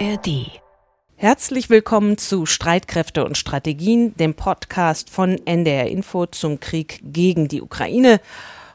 [0.00, 0.60] ARD.
[1.14, 7.62] Herzlich willkommen zu Streitkräfte und Strategien, dem Podcast von NDR Info zum Krieg gegen die
[7.62, 8.20] Ukraine.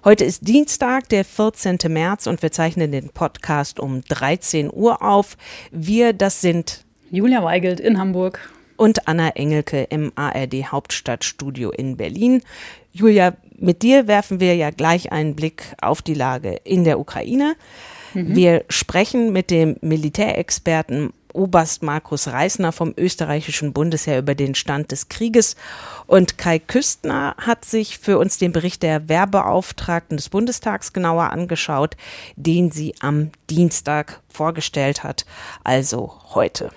[0.05, 1.77] Heute ist Dienstag, der 14.
[1.89, 5.35] März und wir zeichnen den Podcast um 13 Uhr auf.
[5.71, 12.43] Wir, das sind Julia Weigelt in Hamburg und Anna Engelke im ARD Hauptstadtstudio in Berlin.
[12.93, 17.55] Julia, mit dir werfen wir ja gleich einen Blick auf die Lage in der Ukraine.
[18.13, 18.35] Mhm.
[18.35, 25.09] Wir sprechen mit dem Militärexperten Oberst Markus Reisner vom österreichischen Bundesheer über den Stand des
[25.09, 25.55] Krieges.
[26.07, 31.95] Und Kai Küstner hat sich für uns den Bericht der Wehrbeauftragten des Bundestags genauer angeschaut,
[32.35, 35.25] den sie am Dienstag vorgestellt hat,
[35.63, 36.71] also heute.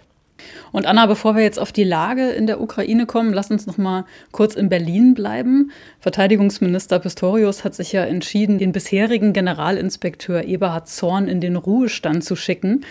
[0.73, 3.79] Und Anna, bevor wir jetzt auf die Lage in der Ukraine kommen, lass uns noch
[3.79, 5.71] mal kurz in Berlin bleiben.
[6.01, 12.37] Verteidigungsminister Pistorius hat sich ja entschieden, den bisherigen Generalinspekteur Eberhard Zorn in den Ruhestand zu
[12.37, 12.85] schicken.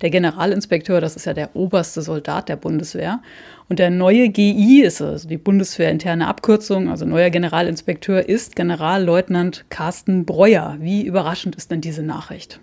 [0.00, 3.20] Der Generalinspekteur, das ist ja der oberste Soldat der Bundeswehr.
[3.68, 10.24] Und der neue GI ist also die bundeswehrinterne Abkürzung, also neuer Generalinspekteur ist Generalleutnant Carsten
[10.24, 10.76] Breuer.
[10.80, 12.60] Wie überraschend ist denn diese Nachricht?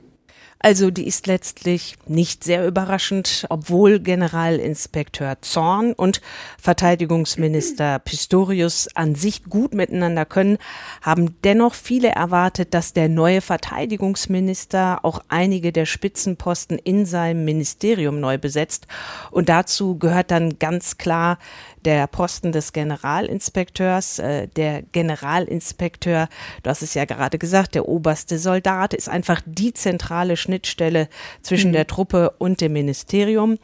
[0.63, 6.21] Also die ist letztlich nicht sehr überraschend, obwohl Generalinspekteur Zorn und
[6.59, 10.59] Verteidigungsminister Pistorius an sich gut miteinander können,
[11.01, 18.19] haben dennoch viele erwartet, dass der neue Verteidigungsminister auch einige der Spitzenposten in seinem Ministerium
[18.19, 18.85] neu besetzt.
[19.31, 21.39] Und dazu gehört dann ganz klar
[21.85, 24.19] der Posten des Generalinspekteurs.
[24.19, 26.27] Äh, der Generalinspekteur,
[26.63, 31.07] du hast es ja gerade gesagt, der oberste Soldat ist einfach die zentrale Schnittstelle
[31.41, 31.73] zwischen mhm.
[31.75, 33.57] der Truppe und dem Ministerium.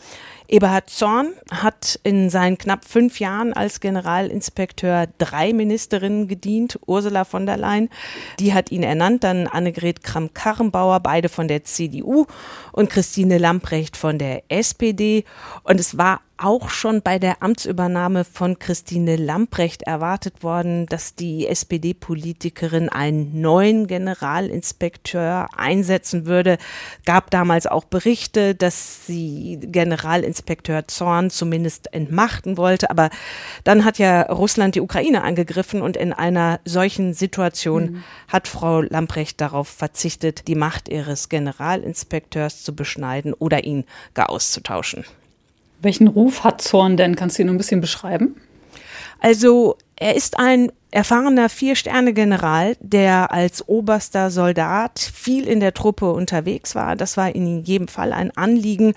[0.49, 6.79] Eberhard Zorn hat in seinen knapp fünf Jahren als Generalinspekteur drei Ministerinnen gedient.
[6.85, 7.89] Ursula von der Leyen,
[8.39, 12.27] die hat ihn ernannt, dann Annegret Kramp-Karrenbauer, beide von der CDU
[12.71, 15.25] und Christine Lamprecht von der SPD.
[15.63, 21.47] Und es war auch schon bei der Amtsübernahme von Christine Lamprecht erwartet worden, dass die
[21.47, 26.57] SPD-Politikerin einen neuen Generalinspekteur einsetzen würde.
[27.05, 32.89] Gab damals auch Berichte, dass sie Generalinspekteur Zorn zumindest entmachten wollte.
[32.89, 33.09] Aber
[33.63, 38.03] dann hat ja Russland die Ukraine angegriffen und in einer solchen Situation mhm.
[38.27, 45.03] hat Frau Lamprecht darauf verzichtet, die Macht ihres Generalinspekteurs zu beschneiden oder ihn gar auszutauschen.
[45.81, 47.15] Welchen Ruf hat Zorn denn?
[47.15, 48.35] Kannst du ihn ein bisschen beschreiben?
[49.19, 56.75] Also er ist ein erfahrener Vier-Sterne-General, der als oberster Soldat viel in der Truppe unterwegs
[56.75, 56.95] war.
[56.95, 58.93] Das war in jedem Fall ein Anliegen.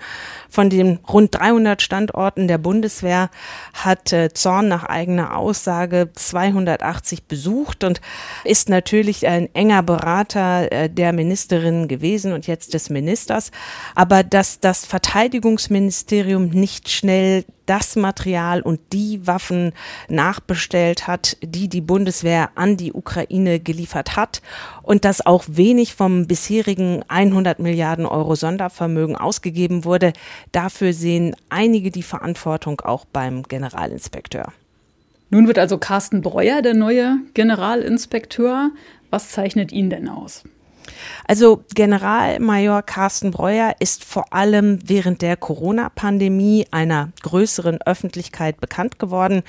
[0.49, 3.29] Von den rund 300 Standorten der Bundeswehr
[3.73, 7.99] hat Zorn nach eigener Aussage 280 besucht und
[8.43, 13.51] ist natürlich ein enger Berater äh, der Ministerin gewesen und jetzt des Ministers.
[13.95, 19.71] Aber dass das Verteidigungsministerium nicht schnell das Material und die Waffen
[20.09, 24.41] nachbestellt hat, die die Bundeswehr an die Ukraine geliefert hat
[24.83, 30.13] und dass auch wenig vom bisherigen 100 Milliarden Euro Sondervermögen ausgegeben wurde.
[30.51, 34.53] Dafür sehen einige die Verantwortung auch beim Generalinspekteur.
[35.29, 38.71] Nun wird also Carsten Breuer der neue Generalinspekteur.
[39.09, 40.43] Was zeichnet ihn denn aus?
[41.27, 49.43] Also Generalmajor Carsten Breuer ist vor allem während der Corona-Pandemie einer größeren Öffentlichkeit bekannt geworden.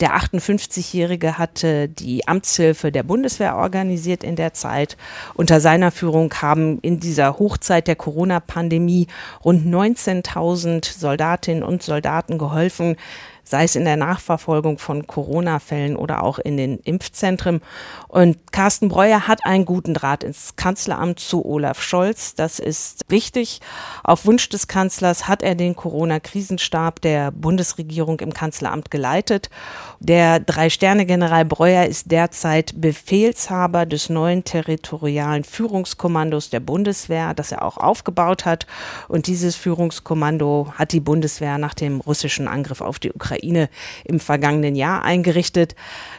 [0.00, 4.96] Der 58-Jährige hatte die Amtshilfe der Bundeswehr organisiert in der Zeit.
[5.34, 9.06] Unter seiner Führung haben in dieser Hochzeit der Corona-Pandemie
[9.44, 12.96] rund 19.000 Soldatinnen und Soldaten geholfen,
[13.44, 17.60] sei es in der Nachverfolgung von Corona-Fällen oder auch in den Impfzentren.
[18.08, 22.34] Und Carsten Breuer hat einen guten Draht ins Kanzleramt zu Olaf Scholz.
[22.34, 23.60] Das ist wichtig.
[24.04, 29.50] Auf Wunsch des Kanzlers hat er den Corona-Krisenstab der Bundesregierung im Kanzleramt geleitet.
[29.98, 37.76] Der Drei-Sterne-General Breuer ist derzeit Befehlshaber des neuen territorialen Führungskommandos der Bundeswehr, das er auch
[37.76, 38.66] aufgebaut hat.
[39.08, 43.68] Und dieses Führungskommando hat die Bundeswehr nach dem russischen Angriff auf die Ukraine Ukraine
[44.04, 45.74] im vergangenen Jahr eingerichtet.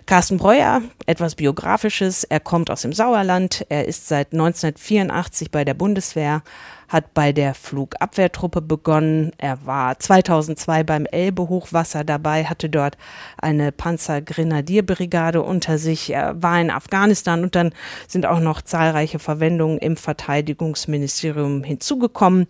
[0.06, 2.24] Carsten Breuer, etwas Biografisches.
[2.24, 3.65] Er kommt aus dem Sauerland.
[3.69, 6.44] Er ist seit 1984 bei der Bundeswehr,
[6.89, 9.31] hat bei der Flugabwehrtruppe begonnen.
[9.38, 12.97] Er war 2002 beim Elbe-Hochwasser dabei, hatte dort
[13.38, 16.12] eine Panzergrenadierbrigade unter sich.
[16.12, 17.74] Er war in Afghanistan und dann
[18.07, 22.47] sind auch noch zahlreiche Verwendungen im Verteidigungsministerium hinzugekommen.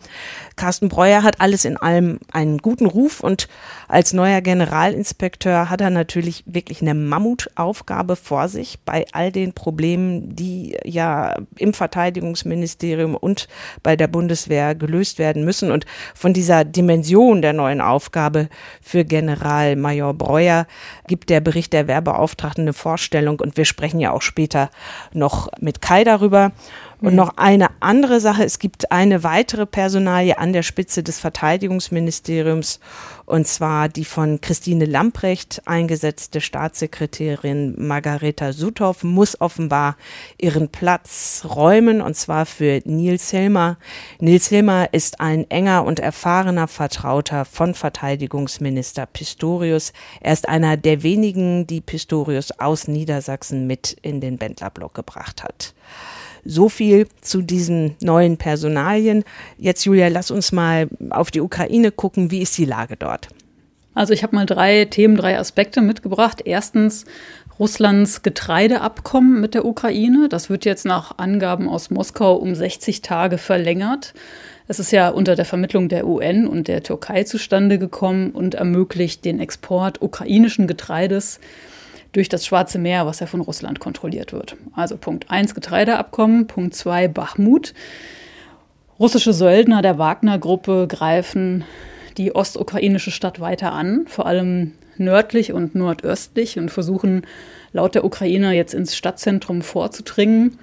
[0.56, 3.48] Carsten Breuer hat alles in allem einen guten Ruf und
[3.88, 10.36] als neuer Generalinspekteur hat er natürlich wirklich eine Mammutaufgabe vor sich bei all den Problemen,
[10.36, 13.48] die ja im Verteidigungsministerium und
[13.84, 15.70] bei der Bundeswehr Bundeswehr gelöst werden müssen.
[15.70, 15.86] Und
[16.16, 18.48] von dieser Dimension der neuen Aufgabe
[18.82, 20.66] für Generalmajor Breuer
[21.08, 23.42] gibt der Bericht der Wehrbeauftragten eine Vorstellung.
[23.42, 24.70] Und wir sprechen ja auch später
[25.12, 26.54] noch mit Kai darüber.
[27.04, 27.18] Und mhm.
[27.18, 32.80] noch eine andere Sache, es gibt eine weitere Personalie an der Spitze des Verteidigungsministeriums,
[33.26, 39.98] und zwar die von Christine Lamprecht eingesetzte Staatssekretärin Margareta Suthoff muss offenbar
[40.38, 43.78] ihren Platz räumen, und zwar für Nils Hilmer.
[44.20, 49.92] Nils Hilmer ist ein enger und erfahrener Vertrauter von Verteidigungsminister Pistorius.
[50.22, 55.74] Er ist einer der wenigen, die Pistorius aus Niedersachsen mit in den Bändlerblock gebracht hat.
[56.46, 59.24] So viel zu diesen neuen Personalien.
[59.58, 62.32] Jetzt, Julia, lass uns mal auf die Ukraine gucken.
[62.32, 63.30] Wie ist die Lage dort?
[63.94, 66.42] Also ich habe mal drei Themen, drei Aspekte mitgebracht.
[66.46, 67.06] Erstens
[67.60, 70.28] Russlands Getreideabkommen mit der Ukraine.
[70.30, 74.14] Das wird jetzt nach Angaben aus Moskau um 60 Tage verlängert.
[74.68, 79.26] Es ist ja unter der Vermittlung der UN und der Türkei zustande gekommen und ermöglicht
[79.26, 81.40] den Export ukrainischen Getreides
[82.14, 84.56] durch das Schwarze Meer, was ja von Russland kontrolliert wird.
[84.74, 87.74] Also Punkt 1 Getreideabkommen, Punkt 2 Bachmut.
[89.00, 91.66] Russische Söldner der Wagner-Gruppe greifen
[92.18, 97.26] die ostukrainische Stadt weiter an, vor allem nördlich und nordöstlich und versuchen
[97.72, 100.60] laut der Ukrainer jetzt ins Stadtzentrum vorzudringen.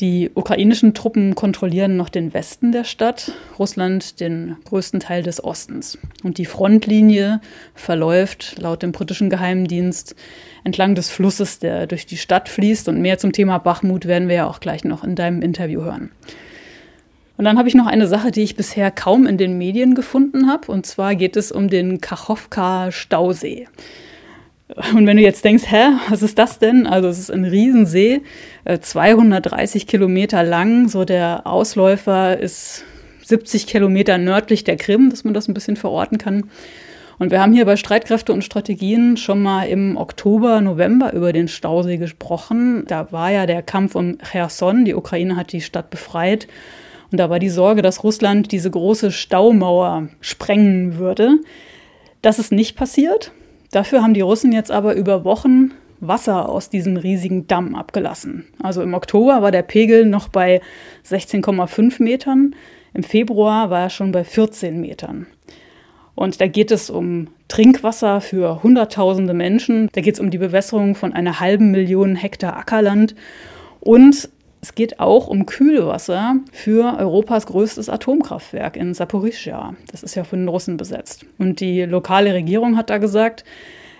[0.00, 3.30] Die ukrainischen Truppen kontrollieren noch den Westen der Stadt,
[3.60, 5.98] Russland den größten Teil des Ostens.
[6.24, 7.40] Und die Frontlinie
[7.74, 10.16] verläuft laut dem britischen Geheimdienst
[10.64, 12.88] entlang des Flusses, der durch die Stadt fließt.
[12.88, 16.10] Und mehr zum Thema Bachmut werden wir ja auch gleich noch in deinem Interview hören.
[17.36, 20.48] Und dann habe ich noch eine Sache, die ich bisher kaum in den Medien gefunden
[20.48, 20.72] habe.
[20.72, 23.68] Und zwar geht es um den Kachowka-Stausee.
[24.94, 26.86] Und wenn du jetzt denkst, hä, was ist das denn?
[26.86, 28.22] Also es ist ein Riesensee,
[28.80, 30.88] 230 äh, Kilometer lang.
[30.88, 32.84] So der Ausläufer ist
[33.24, 36.50] 70 Kilometer nördlich der Krim, dass man das ein bisschen verorten kann.
[37.18, 41.46] Und wir haben hier bei Streitkräfte und Strategien schon mal im Oktober, November über den
[41.46, 42.84] Stausee gesprochen.
[42.88, 44.84] Da war ja der Kampf um Cherson.
[44.84, 46.48] Die Ukraine hat die Stadt befreit.
[47.12, 51.38] Und da war die Sorge, dass Russland diese große Staumauer sprengen würde.
[52.22, 53.30] Das ist nicht passiert.
[53.74, 58.44] Dafür haben die Russen jetzt aber über Wochen Wasser aus diesem riesigen Damm abgelassen.
[58.62, 60.60] Also im Oktober war der Pegel noch bei
[61.04, 62.54] 16,5 Metern,
[62.92, 65.26] im Februar war er schon bei 14 Metern.
[66.14, 70.94] Und da geht es um Trinkwasser für Hunderttausende Menschen, da geht es um die Bewässerung
[70.94, 73.16] von einer halben Million Hektar Ackerland
[73.80, 74.28] und
[74.64, 79.74] es geht auch um Kühlwasser für Europas größtes Atomkraftwerk in Saporischschja.
[79.90, 81.26] Das ist ja von den Russen besetzt.
[81.36, 83.44] Und die lokale Regierung hat da gesagt,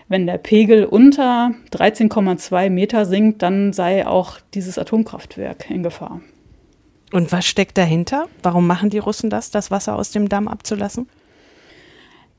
[0.09, 6.23] wenn der Pegel unter 13,2 Meter sinkt, dann sei auch dieses Atomkraftwerk in Gefahr.
[7.13, 8.29] Und was steckt dahinter?
[8.43, 11.11] Warum machen die Russen das, das Wasser aus dem Damm abzulassen?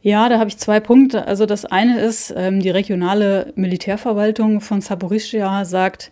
[0.02, 1.28] Ja, da habe ich zwei Punkte.
[1.28, 6.12] Also das eine ist, ähm, die regionale Militärverwaltung von Saporischschja sagt,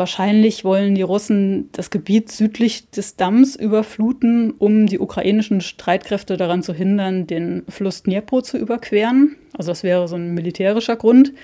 [0.00, 6.62] Wahrscheinlich wollen die Russen das Gebiet südlich des Damms überfluten, um die ukrainischen Streitkräfte daran
[6.62, 9.36] zu hindern, den Fluss Dnipro zu überqueren.
[9.52, 11.34] Also das wäre so ein militärischer Grund.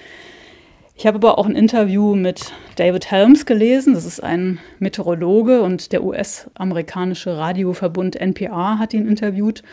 [0.97, 3.93] Ich habe aber auch ein Interview mit David Helms gelesen.
[3.93, 9.65] Das ist ein Meteorologe und der US-amerikanische Radioverbund NPR hat ihn interviewt.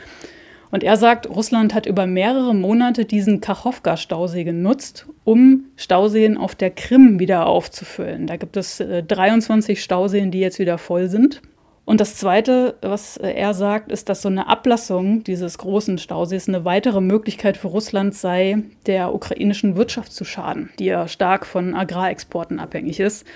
[0.73, 6.71] Und er sagt, Russland hat über mehrere Monate diesen Kachowka-Stausee genutzt, um Stauseen auf der
[6.71, 8.25] Krim wieder aufzufüllen.
[8.25, 11.43] Da gibt es äh, 23 Stauseen, die jetzt wieder voll sind.
[11.85, 16.47] Und das Zweite, was äh, er sagt, ist, dass so eine Ablassung dieses großen Stausees
[16.47, 21.75] eine weitere Möglichkeit für Russland sei, der ukrainischen Wirtschaft zu schaden, die ja stark von
[21.75, 23.27] Agrarexporten abhängig ist.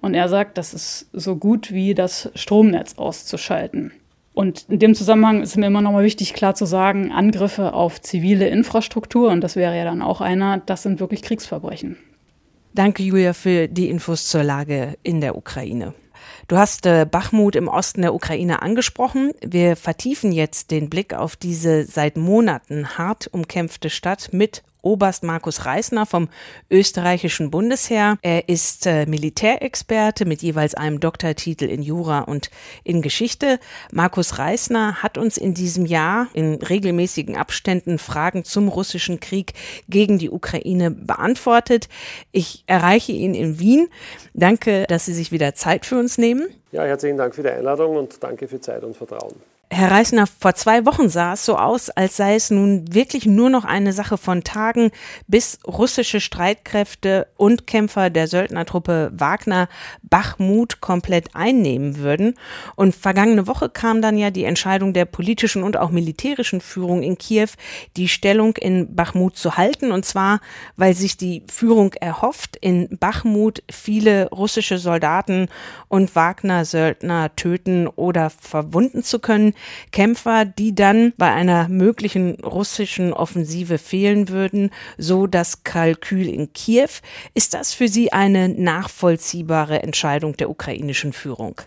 [0.00, 3.92] Und er sagt, das ist so gut wie das Stromnetz auszuschalten.
[4.34, 8.00] Und in dem Zusammenhang ist mir immer noch mal wichtig, klar zu sagen, Angriffe auf
[8.00, 11.98] zivile Infrastruktur, und das wäre ja dann auch einer, das sind wirklich Kriegsverbrechen.
[12.74, 15.92] Danke, Julia, für die Infos zur Lage in der Ukraine.
[16.48, 19.32] Du hast äh, Bachmut im Osten der Ukraine angesprochen.
[19.44, 25.64] Wir vertiefen jetzt den Blick auf diese seit Monaten hart umkämpfte Stadt mit Oberst Markus
[25.64, 26.28] Reisner vom
[26.70, 28.18] österreichischen Bundesheer.
[28.22, 32.50] Er ist äh, Militärexperte mit jeweils einem Doktortitel in Jura und
[32.84, 33.58] in Geschichte.
[33.92, 39.54] Markus Reisner hat uns in diesem Jahr in regelmäßigen Abständen Fragen zum russischen Krieg
[39.88, 41.88] gegen die Ukraine beantwortet.
[42.32, 43.88] Ich erreiche ihn in Wien.
[44.34, 46.48] Danke, dass Sie sich wieder Zeit für uns nehmen.
[46.72, 49.34] Ja, herzlichen Dank für die Einladung und danke für Zeit und Vertrauen.
[49.74, 53.48] Herr Reisner, vor zwei Wochen sah es so aus, als sei es nun wirklich nur
[53.48, 54.90] noch eine Sache von Tagen,
[55.28, 59.70] bis russische Streitkräfte und Kämpfer der Söldnertruppe Wagner
[60.02, 62.34] Bachmut komplett einnehmen würden.
[62.76, 67.16] Und vergangene Woche kam dann ja die Entscheidung der politischen und auch militärischen Führung in
[67.16, 67.48] Kiew,
[67.96, 69.90] die Stellung in Bachmut zu halten.
[69.90, 70.40] Und zwar,
[70.76, 75.48] weil sich die Führung erhofft, in Bachmut viele russische Soldaten
[75.88, 79.54] und Wagner-Söldner töten oder verwunden zu können.
[79.90, 86.88] Kämpfer, die dann bei einer möglichen russischen Offensive fehlen würden, so das Kalkül in Kiew.
[87.34, 91.60] Ist das für Sie eine nachvollziehbare Entscheidung der ukrainischen Führung?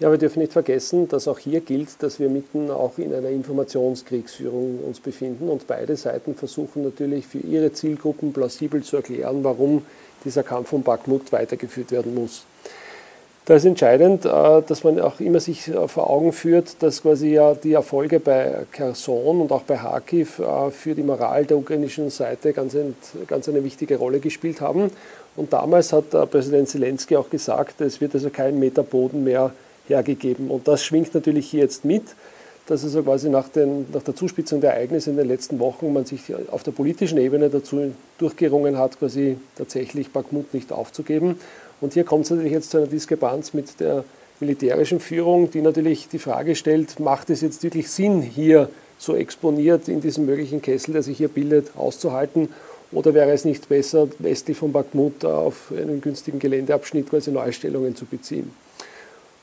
[0.00, 3.28] Ja, wir dürfen nicht vergessen, dass auch hier gilt, dass wir mitten auch in einer
[3.28, 9.82] Informationskriegsführung uns befinden und beide Seiten versuchen natürlich für ihre Zielgruppen plausibel zu erklären, warum
[10.24, 12.46] dieser Kampf um Bakhmut weitergeführt werden muss.
[13.50, 14.28] Da ist entscheidend, äh,
[14.64, 18.58] dass man auch immer sich äh, vor Augen führt, dass quasi ja die Erfolge bei
[18.70, 22.76] Kherson und auch bei Kharkiv äh, für die Moral der ukrainischen Seite ganz,
[23.26, 24.92] ganz eine wichtige Rolle gespielt haben.
[25.34, 29.50] Und damals hat Präsident Zelensky auch gesagt, es wird also kein Meter Boden mehr
[29.88, 30.48] hergegeben.
[30.48, 32.04] Und das schwingt natürlich hier jetzt mit,
[32.68, 36.04] dass also quasi nach, den, nach der Zuspitzung der Ereignisse in den letzten Wochen man
[36.04, 41.40] sich auf der politischen Ebene dazu durchgerungen hat, quasi tatsächlich Bakhmut nicht aufzugeben.
[41.80, 44.04] Und hier kommt es natürlich jetzt zu einer Diskrepanz mit der
[44.40, 48.68] militärischen Führung, die natürlich die Frage stellt, macht es jetzt wirklich Sinn, hier
[48.98, 52.50] so exponiert in diesem möglichen Kessel, der sich hier bildet, auszuhalten?
[52.92, 58.04] Oder wäre es nicht besser, westlich von Bakhmut auf einen günstigen Geländeabschnitt quasi Neustellungen zu
[58.04, 58.50] beziehen?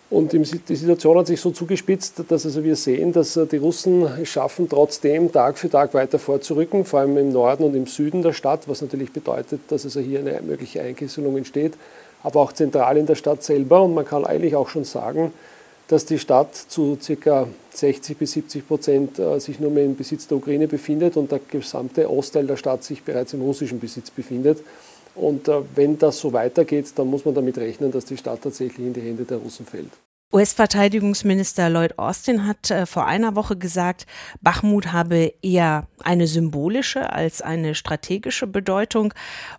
[0.10, 4.08] Und die Situation hat sich so zugespitzt, dass also wir sehen, dass äh, die Russen
[4.22, 8.22] es schaffen, trotzdem Tag für Tag weiter vorzurücken, vor allem im Norden und im Süden
[8.22, 11.74] der Stadt, was natürlich bedeutet, dass also hier eine mögliche Einkesselung entsteht
[12.24, 13.84] aber auch zentral in der Stadt selber.
[13.84, 15.34] Und man kann eigentlich auch schon sagen,
[15.88, 17.48] dass die Stadt zu ca.
[17.74, 21.40] 60 bis 70 Prozent äh, sich nur mehr im Besitz der Ukraine befindet und der
[21.40, 24.60] gesamte Ostteil der Stadt sich bereits im russischen Besitz befindet.
[25.16, 28.86] Und äh, wenn das so weitergeht, dann muss man damit rechnen, dass die Stadt tatsächlich
[28.86, 29.92] in die Hände der Russen fällt.
[30.34, 34.06] US-Verteidigungsminister Lloyd Austin hat äh, vor einer Woche gesagt,
[34.42, 39.14] Bachmut habe eher eine symbolische als eine strategische Bedeutung.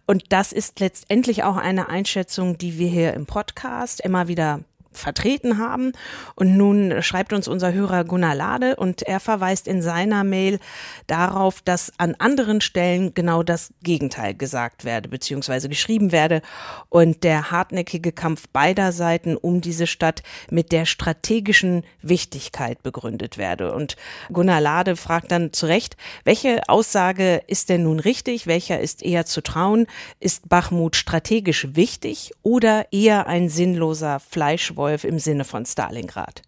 [0.07, 4.61] Und das ist letztendlich auch eine Einschätzung, die wir hier im Podcast immer wieder
[4.99, 5.93] vertreten haben.
[6.35, 10.59] Und nun schreibt uns unser Hörer Gunnar Lade und er verweist in seiner Mail
[11.07, 16.43] darauf, dass an anderen Stellen genau das Gegenteil gesagt werde, beziehungsweise geschrieben werde
[16.89, 23.73] und der hartnäckige Kampf beider Seiten um diese Stadt mit der strategischen Wichtigkeit begründet werde.
[23.75, 23.97] Und
[24.33, 28.47] Gunnar Lade fragt dann zu Recht, welche Aussage ist denn nun richtig?
[28.47, 29.87] Welcher ist eher zu trauen?
[30.21, 34.88] Ist Bachmut strategisch wichtig oder eher ein sinnloser Fleischwolf?
[34.89, 36.41] Wolf im Sinne von Stalingrad.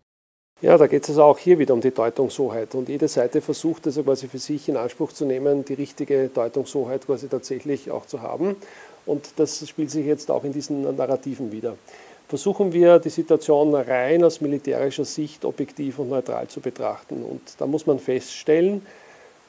[0.63, 2.75] Ja, da geht es also auch hier wieder um die Deutungshoheit.
[2.75, 7.05] Und jede Seite versucht also quasi für sich in Anspruch zu nehmen, die richtige Deutungshoheit
[7.07, 8.57] quasi tatsächlich auch zu haben.
[9.05, 11.77] Und das spielt sich jetzt auch in diesen Narrativen wieder.
[12.29, 17.23] Versuchen wir die Situation rein aus militärischer Sicht objektiv und neutral zu betrachten.
[17.23, 18.81] Und da muss man feststellen,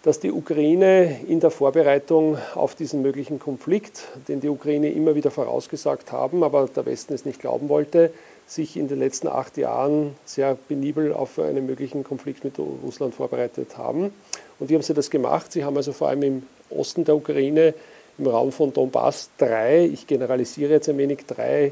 [0.03, 5.31] dass die Ukraine in der Vorbereitung auf diesen möglichen Konflikt, den die Ukraine immer wieder
[5.31, 8.11] vorausgesagt haben, aber der Westen es nicht glauben wollte,
[8.51, 13.77] sich in den letzten acht Jahren sehr penibel auf einen möglichen Konflikt mit Russland vorbereitet
[13.77, 14.13] haben.
[14.59, 15.53] Und wie haben sie das gemacht?
[15.53, 17.73] Sie haben also vor allem im Osten der Ukraine,
[18.17, 21.71] im Raum von Donbass, drei, ich generalisiere jetzt ein wenig, drei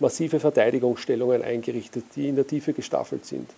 [0.00, 3.48] massive Verteidigungsstellungen eingerichtet, die in der Tiefe gestaffelt sind.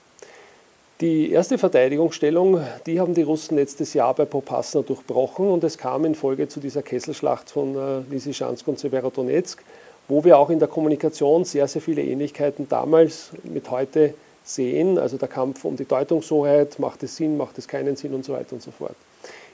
[1.00, 6.04] Die erste Verteidigungsstellung, die haben die Russen letztes Jahr bei Popasna durchbrochen und es kam
[6.04, 9.62] in Folge zu dieser Kesselschlacht von äh, Lysychansk und Severodonetsk
[10.08, 14.98] wo wir auch in der Kommunikation sehr, sehr viele Ähnlichkeiten damals mit heute sehen.
[14.98, 18.32] Also der Kampf um die Deutungshoheit, macht es Sinn, macht es keinen Sinn und so
[18.32, 18.96] weiter und so fort.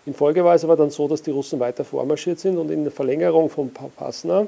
[0.07, 2.85] In Folge war es aber dann so, dass die Russen weiter vormarschiert sind und in
[2.85, 4.47] der Verlängerung von Pasna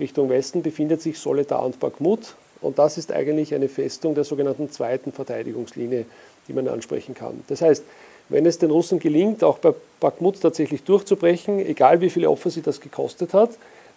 [0.00, 2.34] Richtung Westen befindet sich Soledar und Bakhmut.
[2.60, 6.06] Und das ist eigentlich eine Festung der sogenannten zweiten Verteidigungslinie,
[6.48, 7.42] die man ansprechen kann.
[7.48, 7.84] Das heißt,
[8.28, 12.62] wenn es den Russen gelingt, auch bei Bakhmut tatsächlich durchzubrechen, egal wie viele Opfer sie
[12.62, 13.50] das gekostet hat,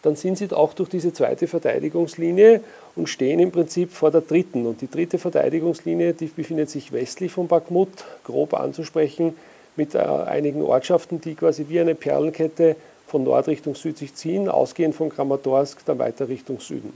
[0.06, 2.62] dann sind sie auch durch diese zweite Verteidigungslinie
[2.96, 4.66] und stehen im Prinzip vor der dritten.
[4.68, 7.90] Und die dritte Verteidigungslinie, die befindet sich westlich von Bakhmut,
[8.24, 9.36] grob anzusprechen,
[9.76, 12.76] mit äh, einigen Ortschaften, die quasi wie eine Perlenkette
[13.08, 16.96] von Nord Richtung Süd sich ziehen, ausgehend von Kramatorsk dann weiter Richtung Süden.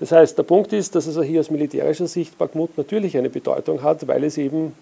[0.00, 3.82] Das heißt, der Punkt ist, dass also hier aus militärischer Sicht Bakhmut natürlich eine Bedeutung
[3.82, 4.74] hat, weil es eben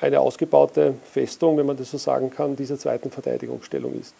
[0.00, 4.12] eine ausgebaute Festung, wenn man das so sagen kann, dieser zweiten Verteidigungsstellung ist.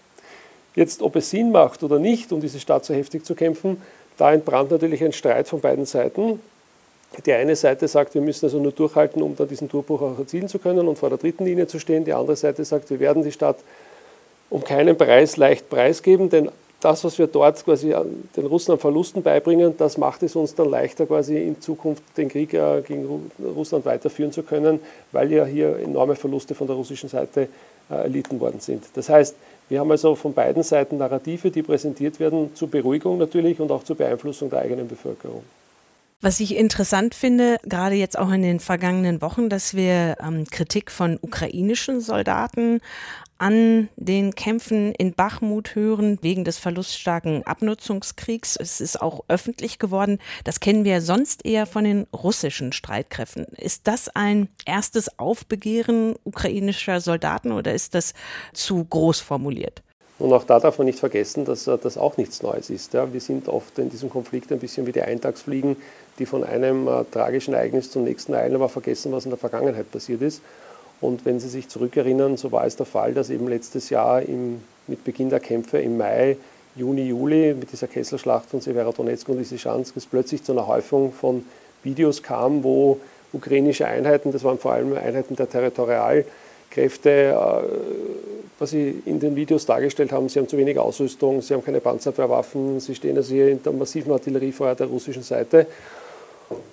[0.76, 3.82] Jetzt, ob es Sinn macht oder nicht, um diese Stadt so heftig zu kämpfen,
[4.18, 6.40] da entbrannt natürlich ein Streit von beiden Seiten.
[7.24, 10.48] Die eine Seite sagt, wir müssen also nur durchhalten, um dann diesen Durchbruch auch erzielen
[10.48, 12.04] zu können und vor der dritten Linie zu stehen.
[12.04, 13.56] Die andere Seite sagt, wir werden die Stadt
[14.50, 17.94] um keinen Preis leicht preisgeben, denn das, was wir dort quasi
[18.36, 22.28] den Russen an Verlusten beibringen, das macht es uns dann leichter, quasi in Zukunft den
[22.28, 24.80] Krieg äh, gegen Russland weiterführen zu können,
[25.10, 27.48] weil ja hier enorme Verluste von der russischen Seite
[27.90, 28.84] äh, erlitten worden sind.
[28.94, 29.34] Das heißt,
[29.68, 33.82] wir haben also von beiden Seiten Narrative, die präsentiert werden, zur Beruhigung natürlich und auch
[33.82, 35.42] zur Beeinflussung der eigenen Bevölkerung.
[36.22, 40.90] Was ich interessant finde, gerade jetzt auch in den vergangenen Wochen, dass wir ähm, Kritik
[40.90, 42.80] von ukrainischen Soldaten
[43.38, 48.56] an den Kämpfen in Bachmut hören wegen des verluststarken Abnutzungskriegs.
[48.56, 50.18] Es ist auch öffentlich geworden.
[50.44, 53.44] Das kennen wir sonst eher von den russischen Streitkräften.
[53.56, 58.14] Ist das ein erstes Aufbegehren ukrainischer Soldaten oder ist das
[58.52, 59.82] zu groß formuliert?
[60.18, 62.94] Und auch da darf man nicht vergessen, dass äh, das auch nichts Neues ist.
[62.94, 65.76] Wir sind oft in diesem Konflikt ein bisschen wie die Eintagsfliegen,
[66.18, 69.90] die von einem äh, tragischen Ereignis zum nächsten eilen, aber vergessen, was in der Vergangenheit
[69.90, 70.40] passiert ist.
[71.00, 74.62] Und wenn Sie sich zurückerinnern, so war es der Fall, dass eben letztes Jahr im,
[74.86, 76.36] mit Beginn der Kämpfe im Mai,
[76.74, 81.44] Juni, Juli mit dieser Kesselschlacht von Severodonetsk und Lysychansk es plötzlich zu einer Häufung von
[81.82, 82.98] Videos kam, wo
[83.32, 87.34] ukrainische Einheiten, das waren vor allem Einheiten der Territorialkräfte, äh,
[88.58, 91.80] was sie in den Videos dargestellt haben, sie haben zu wenig Ausrüstung, sie haben keine
[91.80, 95.66] Panzerwehrwaffen, sie stehen also hier in der massiven Artilleriefeuer der russischen Seite.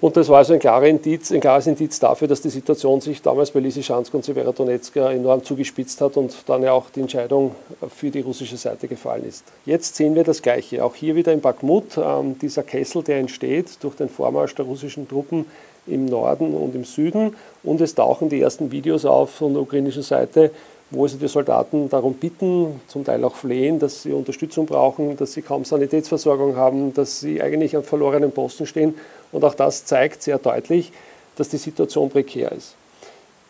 [0.02, 3.22] Und das war also ein, klarer Indiz, ein klares Indiz dafür, dass die Situation sich
[3.22, 7.56] damals bei Lysychansk und Severodonetsk enorm zugespitzt hat und dann ja auch die Entscheidung
[7.96, 9.46] für die russische Seite gefallen ist.
[9.66, 10.84] Jetzt sehen wir das Gleiche.
[10.84, 12.02] Auch hier wieder in Bakhmut, äh,
[12.42, 15.46] dieser Kessel, der entsteht durch den Vormarsch der russischen Truppen
[15.88, 17.36] im Norden und im Süden.
[17.64, 20.52] Und es tauchen die ersten Videos auf von der ukrainischen Seite,
[20.92, 25.34] wo sie die Soldaten darum bitten, zum Teil auch flehen, dass sie Unterstützung brauchen, dass
[25.34, 28.96] sie kaum Sanitätsversorgung haben, dass sie eigentlich an verlorenen Posten stehen.
[29.32, 30.92] Und auch das zeigt sehr deutlich,
[31.36, 32.76] dass die Situation prekär ist.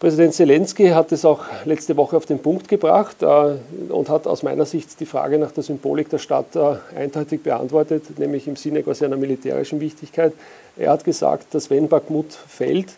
[0.03, 3.55] Präsident Zelensky hat es auch letzte Woche auf den Punkt gebracht äh,
[3.87, 8.19] und hat aus meiner Sicht die Frage nach der Symbolik der Stadt äh, eindeutig beantwortet,
[8.19, 10.33] nämlich im Sinne quasi einer militärischen Wichtigkeit.
[10.75, 12.89] Er hat gesagt, dass wenn Bakhmut fällt,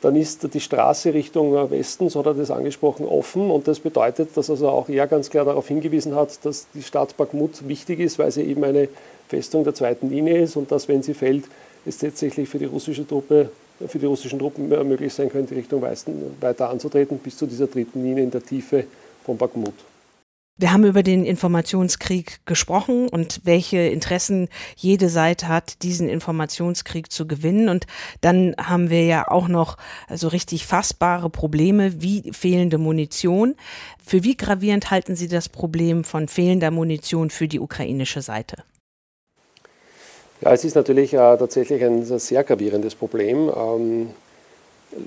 [0.00, 3.50] dann ist die Straße Richtung Westen, so hat er das angesprochen, offen.
[3.50, 7.16] Und das bedeutet, dass also auch er ganz klar darauf hingewiesen hat, dass die Stadt
[7.16, 8.88] Bakhmut wichtig ist, weil sie eben eine
[9.28, 11.44] Festung der zweiten Linie ist und dass, wenn sie fällt,
[11.84, 13.50] es tatsächlich für die russische Truppe,
[13.86, 18.02] für die russischen Truppen möglich sein könnte, Richtung Westen weiter anzutreten, bis zu dieser dritten
[18.02, 18.84] Linie in der Tiefe
[19.24, 19.74] von Bakhmut.
[20.60, 27.28] Wir haben über den Informationskrieg gesprochen und welche Interessen jede Seite hat, diesen Informationskrieg zu
[27.28, 27.68] gewinnen.
[27.68, 27.86] Und
[28.22, 29.76] dann haben wir ja auch noch
[30.12, 33.54] so richtig fassbare Probleme wie fehlende Munition.
[34.04, 38.64] Für wie gravierend halten Sie das Problem von fehlender Munition für die ukrainische Seite?
[40.40, 43.48] Ja, es ist natürlich äh, tatsächlich ein sehr gravierendes Problem.
[43.56, 44.08] Ähm,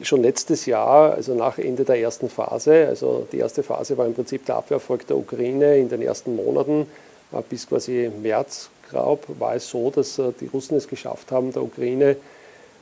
[0.03, 4.13] schon letztes Jahr, also nach Ende der ersten Phase, also die erste Phase war im
[4.13, 6.87] Prinzip der Abwehrerfolg der Ukraine in den ersten Monaten
[7.31, 11.51] äh, bis quasi März, glaube war es so, dass äh, die Russen es geschafft haben,
[11.51, 12.17] der Ukraine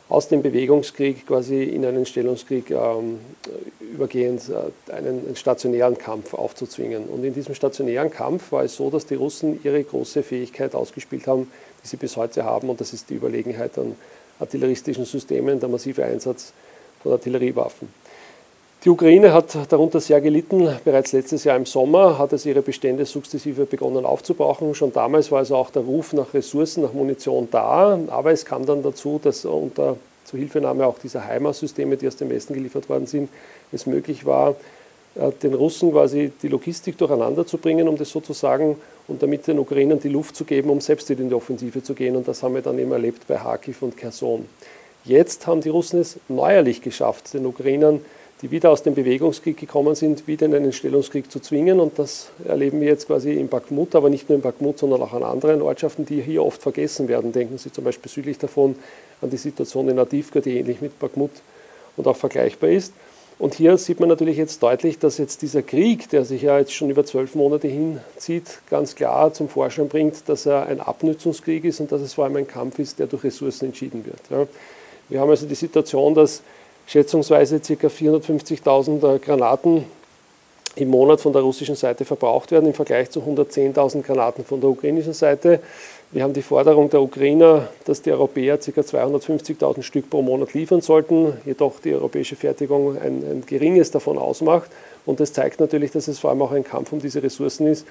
[0.09, 3.19] aus dem Bewegungskrieg quasi in einen Stellungskrieg ähm,
[3.79, 7.05] übergehend äh, einen, stationären Kampf aufzuzwingen.
[7.05, 11.27] Und in diesem stationären Kampf war es so, dass die Russen ihre große Fähigkeit ausgespielt
[11.27, 11.49] haben,
[11.83, 13.95] die sie bis heute haben, und das ist die Überlegenheit an
[14.39, 16.53] artilleristischen Systemen, der massive Einsatz
[17.01, 17.89] von Artilleriewaffen.
[18.85, 20.69] Die Ukraine hat darunter sehr gelitten.
[20.85, 24.73] Bereits letztes Jahr im Sommer hat es ihre Bestände sukzessive begonnen aufzubrauchen.
[24.73, 27.99] Schon damals war also auch der Ruf nach Ressourcen, nach Munition da.
[28.07, 32.53] Aber es kam dann dazu, dass unter Zuhilfenahme auch dieser HIMARS-Systeme, die aus dem Westen
[32.53, 33.29] geliefert worden sind,
[33.73, 34.55] es möglich war,
[35.15, 38.77] äh, den Russen quasi die Logistik durcheinander zu bringen, um das sozusagen
[39.09, 42.15] und damit den Ukrainern die Luft zu geben, um selbst in die Offensive zu gehen.
[42.15, 44.45] Und das haben wir dann eben erlebt bei Kharkiv und Kherson.
[45.05, 48.01] Jetzt haben die Russen es neuerlich geschafft, den Ukrainern,
[48.41, 51.79] die wieder aus dem Bewegungskrieg gekommen sind, wieder in einen Stellungskrieg zu zwingen.
[51.79, 55.13] Und das erleben wir jetzt quasi in Bakhmut, aber nicht nur in Bakhmut, sondern auch
[55.13, 57.31] an anderen Ortschaften, die hier oft vergessen werden.
[57.31, 58.75] Denken Sie zum Beispiel südlich davon
[59.21, 61.31] an die Situation in Adivka, die ähnlich mit Bakhmut
[61.97, 62.93] und auch vergleichbar ist.
[63.39, 66.73] Und hier sieht man natürlich jetzt deutlich, dass jetzt dieser Krieg, der sich ja jetzt
[66.73, 71.79] schon über zwölf Monate hinzieht, ganz klar zum Vorschein bringt, dass er ein Abnutzungskrieg ist
[71.79, 74.19] und dass es vor allem ein Kampf ist, der durch Ressourcen entschieden wird.
[74.29, 74.45] Ja.
[75.09, 76.41] Wir haben also die Situation, dass
[76.87, 77.87] schätzungsweise ca.
[77.87, 79.85] 450.000 äh, Granaten
[80.75, 84.69] im Monat von der russischen Seite verbraucht werden, im Vergleich zu 110.000 Granaten von der
[84.69, 85.59] ukrainischen Seite.
[86.11, 88.81] Wir haben die Forderung der Ukrainer, dass die Europäer ca.
[88.81, 94.69] 250.000 Stück pro Monat liefern sollten, jedoch die europäische Fertigung ein, ein geringes davon ausmacht.
[95.05, 97.85] Und das zeigt natürlich, dass es vor allem auch ein Kampf um diese Ressourcen ist,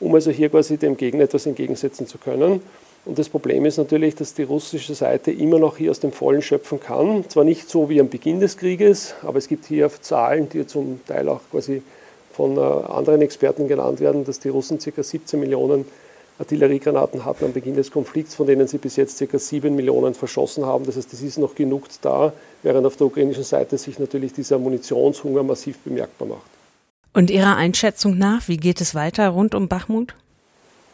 [0.00, 2.62] um also hier quasi dem Gegner etwas entgegensetzen zu können.
[3.04, 6.40] Und das Problem ist natürlich, dass die russische Seite immer noch hier aus dem Vollen
[6.40, 7.28] schöpfen kann.
[7.28, 11.00] Zwar nicht so wie am Beginn des Krieges, aber es gibt hier Zahlen, die zum
[11.06, 11.82] Teil auch quasi
[12.32, 15.02] von äh, anderen Experten genannt werden, dass die Russen ca.
[15.02, 15.84] 17 Millionen
[16.38, 19.38] Artilleriegranaten hatten am Beginn des Konflikts, von denen sie bis jetzt ca.
[19.38, 20.86] 7 Millionen verschossen haben.
[20.86, 24.58] Das heißt, es ist noch genug da, während auf der ukrainischen Seite sich natürlich dieser
[24.58, 26.50] Munitionshunger massiv bemerkbar macht.
[27.12, 30.14] Und Ihrer Einschätzung nach, wie geht es weiter rund um Bachmut?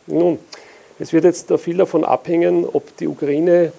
[0.06, 0.38] Nun,
[0.98, 3.72] es wird jetzt viel davon abhängen, ob die Ukraine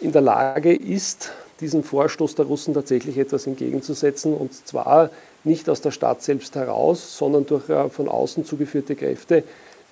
[0.00, 5.10] in der Lage ist, diesem Vorstoß der Russen tatsächlich etwas entgegenzusetzen, und zwar
[5.44, 9.42] nicht aus der Stadt selbst heraus, sondern durch äh, von außen zugeführte Kräfte,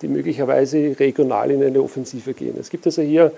[0.01, 2.55] die möglicherweise regional in eine Offensive gehen.
[2.59, 3.31] Es gibt also hier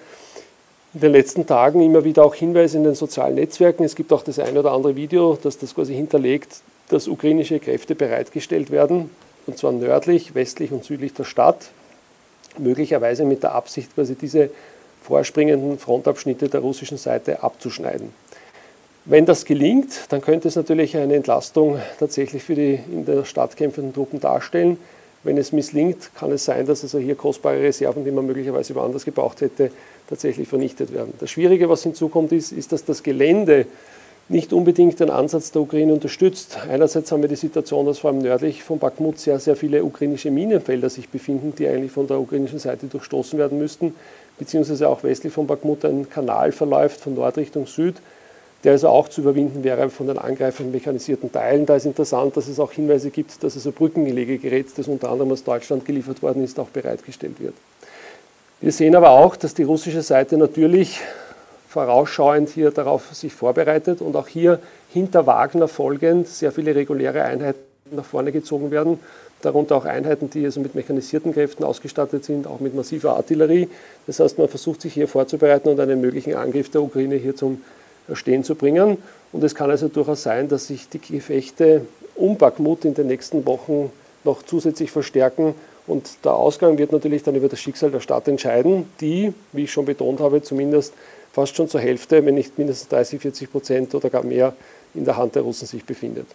[0.94, 3.84] in den letzten Tagen immer wieder auch Hinweise in den sozialen Netzwerken.
[3.84, 7.96] Es gibt auch das ein oder andere Video, das das quasi hinterlegt, dass ukrainische Kräfte
[7.96, 9.10] bereitgestellt werden,
[9.46, 11.70] und zwar nördlich, westlich und südlich der Stadt,
[12.60, 14.50] möglicherweise mit der Absicht, quasi diese
[15.02, 18.10] vorspringenden Frontabschnitte der russischen Seite abzuschneiden.
[19.06, 23.56] Wenn das gelingt, dann könnte es natürlich eine Entlastung tatsächlich für die in der Stadt
[23.56, 24.78] kämpfenden Truppen darstellen.
[25.24, 29.06] Wenn es misslingt, kann es sein, dass also hier kostbare Reserven, die man möglicherweise woanders
[29.06, 29.72] gebraucht hätte,
[30.10, 31.14] tatsächlich vernichtet werden.
[31.20, 33.66] Das Schwierige, was hinzukommt, ist, ist, dass das Gelände
[34.30, 36.58] nicht unbedingt den Ansatz der Ukraine unterstützt.
[36.70, 40.32] Einerseits haben wir die Situation, dass vor allem nördlich von Bakhmut sehr, sehr viele ukrainische
[40.32, 43.96] Minenfelder sich befinden, die eigentlich von der ukrainischen Seite durchstoßen werden müssten,
[44.38, 47.96] beziehungsweise auch westlich von Bakhmut ein Kanal verläuft von Nord Richtung Süd,
[48.66, 51.66] der also auch zu überwinden wäre von den angreifenden mechanisierten Teilen.
[51.66, 55.44] Da ist interessant, dass es auch Hinweise gibt, dass also Brückengelegegerät, das unter anderem aus
[55.46, 57.54] Deutschland geliefert worden ist, auch bereitgestellt wird.
[58.60, 61.00] Wir sehen aber auch, dass die russische Seite natürlich
[61.78, 64.58] vorausschauend hier darauf sich vorbereitet und auch hier
[64.92, 67.60] hinter Wagner folgend sehr viele reguläre Einheiten
[67.92, 69.00] nach vorne gezogen werden,
[69.44, 73.70] darunter auch Einheiten, die also mit mechanisierten Kräften ausgestattet sind, auch mit massiver Artillerie.
[74.08, 77.62] Das heißt, man versucht sich hier vorzubereiten und einen möglichen Angriff der Ukraine hier zum
[78.12, 78.98] Stehen zu bringen.
[79.32, 81.82] Und es kann also durchaus sein, dass sich die Gefechte
[82.16, 83.92] um Bakhmut in den nächsten Wochen
[84.24, 85.54] noch zusätzlich verstärken.
[85.86, 89.72] Und der Ausgang wird natürlich dann über das Schicksal der Stadt entscheiden, die, wie ich
[89.72, 90.96] schon betont habe, zumindest
[91.38, 94.56] fast schon zur Hälfte, wenn nicht mindestens 30, 40 Prozent oder gar mehr
[94.96, 96.26] in der Hand der Russen sich befindet.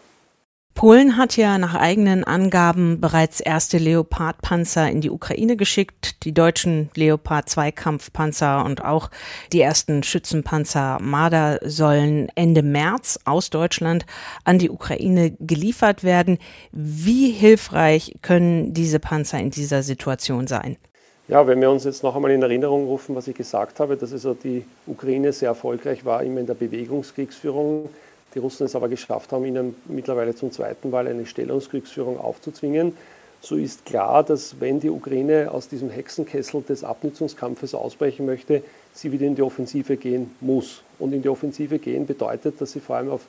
[0.75, 6.89] Polen hat ja nach eigenen Angaben bereits erste Leopard-Panzer in die Ukraine geschickt, die deutschen
[6.95, 9.11] Leopard 2 Kampfpanzer und auch
[9.53, 14.07] die ersten Schützenpanzer Marder sollen Ende März aus Deutschland
[14.45, 16.39] an die Ukraine geliefert werden.
[16.71, 20.77] Wie hilfreich können diese Panzer in dieser Situation sein?
[21.29, 24.13] Ja, wenn wir uns jetzt noch einmal in Erinnerung rufen, was ich gesagt habe, dass
[24.13, 27.89] also die Ukraine sehr erfolgreich war, immer in der Bewegungskriegsführung,
[28.35, 32.97] die Russen es aber geschafft haben, ihnen mittlerweile zum zweiten Mal eine Stellungskriegsführung aufzuzwingen,
[33.45, 38.63] so ist klar, dass wenn die Ukraine aus diesem Hexenkessel des Abnutzungskampfes ausbrechen möchte,
[38.95, 40.83] sie wieder in die Offensive gehen muss.
[41.01, 43.23] Und in die Offensive gehen bedeutet, dass sie vor allem auf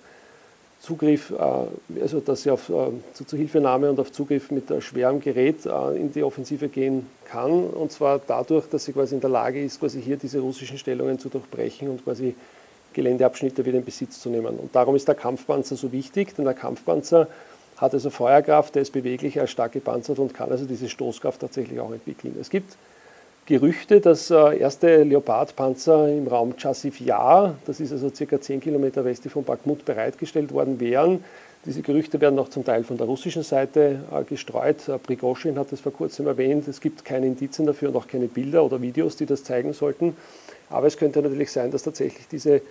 [0.83, 5.65] Zugriff, äh, also dass sie auf äh, zur Zuhilfenahme und auf Zugriff mit schwerem Gerät
[5.65, 7.67] äh, in die Offensive gehen kann.
[7.67, 11.19] Und zwar dadurch, dass sie quasi in der Lage ist, quasi hier diese russischen Stellungen
[11.19, 12.35] zu durchbrechen und quasi
[12.91, 14.57] Geländeabschnitte wieder in Besitz zu nehmen.
[14.57, 17.29] Und darum ist der Kampfpanzer so wichtig, denn der Kampfpanzer
[17.77, 21.39] hat also Feuerkraft, der ist beweglich, er ist stark gepanzert und kann also diese Stoßkraft
[21.39, 22.35] tatsächlich auch entwickeln.
[22.39, 22.75] Es gibt
[23.45, 29.03] Gerüchte, dass äh, erste Leopardpanzer im Raum Chassiv Yar, das ist also circa 10 Kilometer
[29.03, 31.21] westlich von Bakhmut, bereitgestellt worden wären.
[31.65, 34.87] Diese Gerüchte werden auch zum Teil von der russischen Seite äh, gestreut.
[34.87, 36.69] Äh, Prigozhin hat das vor kurzem erwähnt.
[36.69, 40.15] Es gibt keine Indizien dafür und auch keine Bilder oder Videos, die das zeigen sollten.
[40.69, 42.61] Aber es könnte natürlich sein, dass tatsächlich diese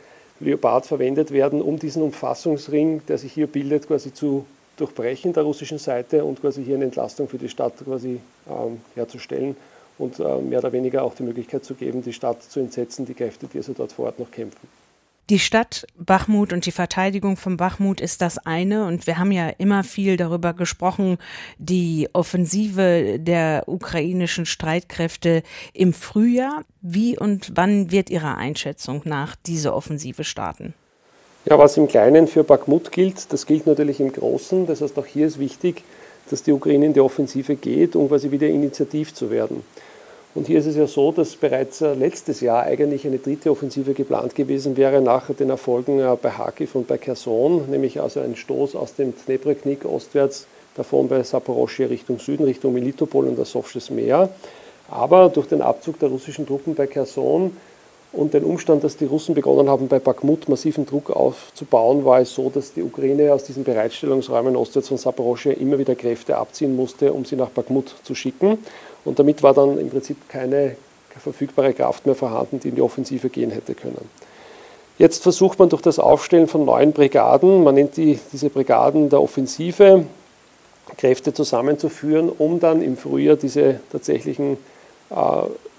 [0.40, 4.46] Leopard verwendet werden, um diesen Umfassungsring, der sich hier bildet, quasi zu
[4.78, 9.54] durchbrechen der russischen Seite und quasi hier eine Entlastung für die Stadt quasi ähm, herzustellen
[10.02, 13.14] und äh, mehr oder weniger auch die Möglichkeit zu geben, die Stadt zu entsetzen, die
[13.14, 14.68] Kräfte, die also dort vor Ort noch kämpfen.
[15.30, 18.84] Die Stadt Bachmut und die Verteidigung von Bachmut ist das eine.
[18.86, 21.16] Und wir haben ja immer viel darüber gesprochen,
[21.58, 26.64] die Offensive der ukrainischen Streitkräfte im Frühjahr.
[26.80, 30.74] Wie und wann wird Ihrer Einschätzung nach diese Offensive starten?
[31.44, 34.66] Ja, was im Kleinen für Bakhmut gilt, das gilt natürlich im Großen.
[34.66, 35.84] Das heißt, auch hier ist wichtig,
[36.30, 39.62] dass die Ukraine in die Offensive geht, um quasi wieder initiativ zu werden.
[40.34, 43.92] Und hier ist es ja so, dass bereits äh, letztes Jahr eigentlich eine dritte Offensive
[43.92, 48.34] geplant gewesen wäre, nach den Erfolgen äh, bei Kharkiv und bei Kherson, nämlich also ein
[48.34, 53.90] Stoß aus dem Dnepreknik ostwärts, davon bei Saporoschje Richtung Süden, Richtung Melitopol und das Sowsches
[53.90, 54.30] Meer.
[54.90, 57.54] Aber durch den Abzug der russischen Truppen bei Kherson
[58.12, 62.34] und den Umstand, dass die Russen begonnen haben, bei Bakhmut massiven Druck aufzubauen, war es
[62.34, 67.12] so, dass die Ukraine aus diesen Bereitstellungsräumen ostwärts von Saporoschje immer wieder Kräfte abziehen musste,
[67.12, 68.58] um sie nach Bakhmut zu schicken.
[69.04, 70.76] Und damit war dann im Prinzip keine
[71.20, 74.08] verfügbare Kraft mehr vorhanden, die in die Offensive gehen hätte können.
[74.98, 79.22] Jetzt versucht man durch das Aufstellen von neuen Brigaden, man nennt die, diese Brigaden der
[79.22, 80.04] Offensive,
[80.98, 84.58] Kräfte zusammenzuführen, um dann im Frühjahr diese tatsächlichen
[85.10, 85.14] äh,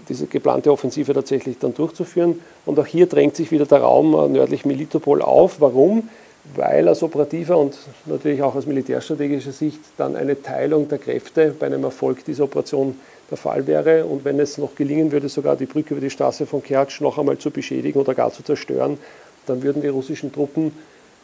[0.10, 2.40] diese geplante Offensive tatsächlich dann durchzuführen.
[2.66, 5.60] Und auch hier drängt sich wieder der Raum äh, nördlich Melitopol auf.
[5.60, 6.10] Warum?
[6.56, 11.68] Weil aus operativer und natürlich auch aus militärstrategischer Sicht dann eine Teilung der Kräfte bei
[11.68, 12.96] einem Erfolg dieser Operation
[13.30, 14.06] der Fall wäre.
[14.06, 17.18] Und wenn es noch gelingen würde, sogar die Brücke über die Straße von Kertsch noch
[17.18, 18.98] einmal zu beschädigen oder gar zu zerstören,
[19.46, 20.74] dann würden die russischen Truppen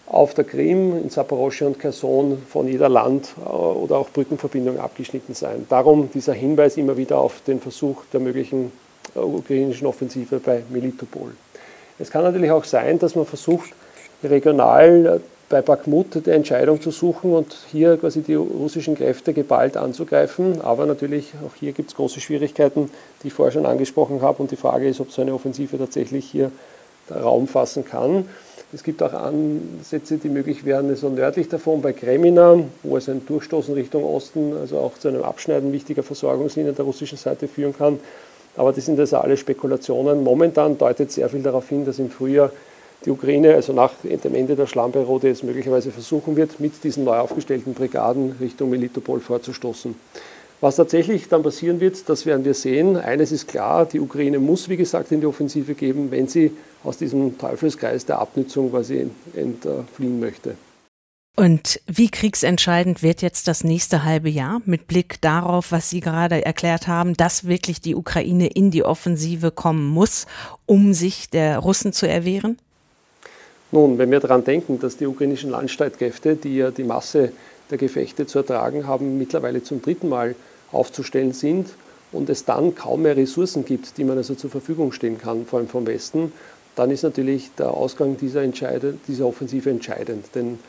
[0.10, 5.36] auf der Krim, in Saporoschia und Kherson von jeder Land- äh, oder auch Brückenverbindung abgeschnitten
[5.36, 5.66] sein.
[5.70, 8.72] Darum dieser Hinweis immer wieder auf den Versuch der möglichen
[9.16, 11.32] äh, ukrainischen Offensive bei Melitopol.
[12.00, 13.70] Es kann natürlich auch sein, dass man versucht,
[14.24, 19.78] regional äh, bei Bakhmut die Entscheidung zu suchen und hier quasi die russischen Kräfte geballt
[19.78, 20.62] anzugreifen.
[20.62, 22.92] Aber natürlich, auch hier gibt es große Schwierigkeiten,
[23.22, 24.44] die ich vorher schon angesprochen habe.
[24.44, 26.52] Und die Frage ist, ob so eine Offensive tatsächlich hier
[27.12, 28.26] Raum fassen kann.
[28.72, 33.26] Es gibt auch Ansätze, die möglich wären, so nördlich davon bei Kremina, wo es ein
[33.26, 38.00] Durchstoßen Richtung Osten, also auch zu einem Abschneiden wichtiger Versorgungslinien der russischen Seite führen kann.
[38.56, 40.24] Aber das sind also alle Spekulationen.
[40.24, 42.52] Momentan deutet sehr viel darauf hin, dass im Frühjahr
[43.06, 47.18] die Ukraine, also nach dem Ende der Schlammperiode, es möglicherweise versuchen wird, mit diesen neu
[47.18, 49.96] aufgestellten Brigaden Richtung Melitopol vorzustoßen.
[50.62, 52.98] Was tatsächlich dann passieren wird, das werden wir sehen.
[52.98, 56.52] Eines ist klar, die Ukraine muss, wie gesagt, in die Offensive geben, wenn sie
[56.84, 60.56] aus diesem Teufelskreis der Abnutzung quasi entfliehen möchte.
[61.38, 66.46] Und wie kriegsentscheidend wird jetzt das nächste halbe Jahr mit Blick darauf, was Sie gerade
[66.46, 70.26] erklärt haben, dass wirklich die Ukraine in die Offensive kommen muss,
[70.66, 72.58] um sich der Russen zu erwehren?
[73.72, 77.32] Nun, wenn wir daran denken, dass die ukrainischen Landstreitkräfte, die ja die Masse
[77.70, 80.36] der Gefechte zu ertragen haben, mittlerweile zum dritten Mal
[80.72, 81.70] aufzustellen sind
[82.12, 85.60] und es dann kaum mehr Ressourcen gibt, die man also zur Verfügung stehen kann, vor
[85.60, 86.32] allem vom Westen,
[86.76, 90.26] dann ist natürlich der Ausgang dieser, dieser Offensive entscheidend.
[90.34, 90.60] Denn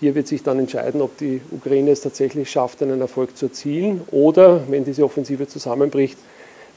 [0.00, 4.02] hier wird sich dann entscheiden, ob die Ukraine es tatsächlich schafft, einen Erfolg zu erzielen
[4.10, 6.18] oder, wenn diese Offensive zusammenbricht,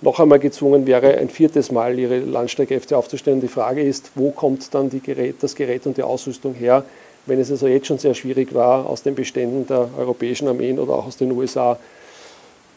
[0.01, 3.39] noch einmal gezwungen wäre, ein viertes Mal ihre Landstreitkräfte aufzustellen.
[3.39, 6.83] Die Frage ist, wo kommt dann Gerät, das Gerät und die Ausrüstung her,
[7.25, 10.93] wenn es also jetzt schon sehr schwierig war, aus den Beständen der europäischen Armeen oder
[10.93, 11.77] auch aus den USA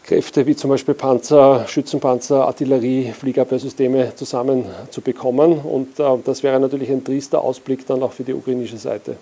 [0.05, 5.61] Kräfte wie zum Beispiel Panzer, Schützenpanzer, Artillerie, Fliegerabwehrsysteme zusammenzubekommen.
[5.61, 9.17] Und äh, das wäre natürlich ein triester Ausblick dann auch für die ukrainische Seite.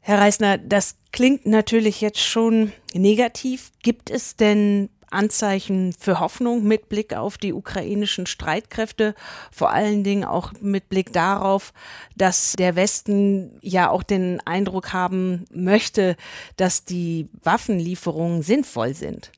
[0.00, 3.70] Herr Reisner, das klingt natürlich jetzt schon negativ.
[3.82, 9.14] Gibt es denn Anzeichen für Hoffnung mit Blick auf die ukrainischen Streitkräfte,
[9.52, 11.72] vor allen Dingen auch mit Blick darauf,
[12.16, 16.16] dass der Westen ja auch den Eindruck haben möchte,
[16.56, 19.32] dass die Waffenlieferungen sinnvoll sind.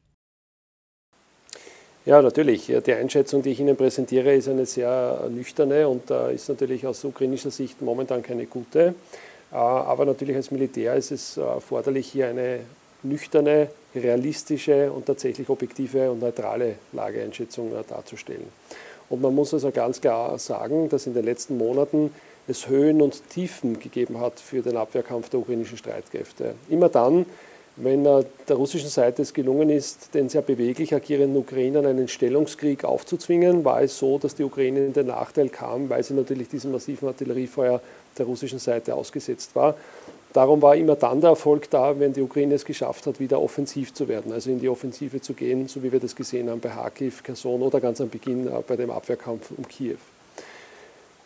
[2.05, 2.67] Ja, natürlich.
[2.67, 7.53] Die Einschätzung, die ich Ihnen präsentiere, ist eine sehr nüchterne und ist natürlich aus ukrainischer
[7.53, 8.97] Sicht momentan keine gute.
[9.53, 12.61] Aber natürlich als Militär ist es erforderlich, hier eine
[13.05, 18.47] nüchterne, realistische und tatsächlich objektive und neutrale Lageeinschätzung darzustellen.
[19.09, 22.11] Und man muss also ganz klar sagen, dass in den letzten Monaten
[22.49, 26.55] es Höhen und Tiefen gegeben hat für den Abwehrkampf der ukrainischen Streitkräfte.
[26.69, 27.27] Immer dann,
[27.77, 33.65] wenn der russischen Seite es gelungen ist, den sehr beweglich agierenden Ukrainern einen Stellungskrieg aufzuzwingen,
[33.65, 37.09] war es so, dass die Ukraine in den Nachteil kam, weil sie natürlich diesem massiven
[37.09, 37.81] Artilleriefeuer
[38.19, 39.75] der russischen Seite ausgesetzt war.
[40.33, 43.93] Darum war immer dann der Erfolg da, wenn die Ukraine es geschafft hat, wieder offensiv
[43.93, 46.71] zu werden, also in die Offensive zu gehen, so wie wir das gesehen haben bei
[46.71, 49.97] Kharkiv, Kherson oder ganz am Beginn äh, bei dem Abwehrkampf um Kiew.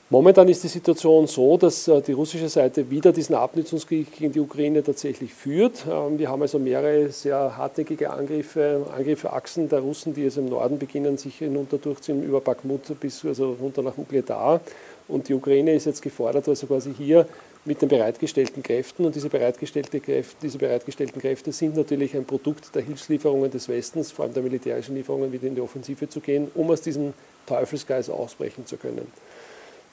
[0.08, 4.38] Momentan ist die Situation so, dass äh, die russische Seite wieder diesen Abnutzungskrieg gegen die
[4.38, 5.84] Ukraine tatsächlich führt.
[5.88, 10.78] Ähm, wir haben also mehrere sehr hartnäckige Angriffe, Angriffeachsen der Russen, die jetzt im Norden
[10.78, 14.60] beginnen, sich hinunter durchziehen über Bakhmut bis also runter nach Ugledar.
[15.08, 17.26] Und die Ukraine ist jetzt gefordert, also quasi hier
[17.66, 19.05] mit den bereitgestellten Kräften.
[19.05, 24.12] Und diese, bereitgestellte Kräfte, diese bereitgestellten Kräfte sind natürlich ein Produkt der Hilfslieferungen des Westens,
[24.12, 27.12] vor allem der militärischen Lieferungen, wieder in die Offensive zu gehen, um aus diesem
[27.46, 29.07] Teufelskreis ausbrechen zu können.